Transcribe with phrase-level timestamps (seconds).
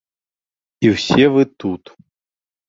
[0.87, 1.83] І ўсе вы тут!